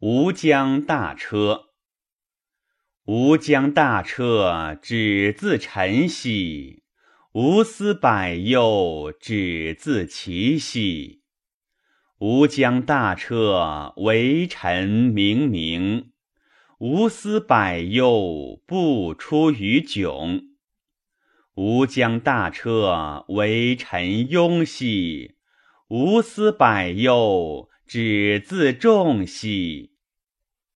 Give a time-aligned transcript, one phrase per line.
[0.00, 1.68] 吴江大车，
[3.06, 6.82] 吴江大车只自晨兮，
[7.32, 11.22] 无思百忧只自其兮。
[12.18, 16.08] 吾将大车为臣冥冥，
[16.78, 20.42] 无思百忧不出于窘。
[21.54, 25.36] 吾将大车为臣庸兮，
[25.88, 29.95] 无思百忧只自重兮。